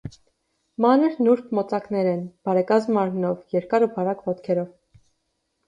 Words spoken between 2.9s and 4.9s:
մարմնով, երկար ու բարակ ոտքերով։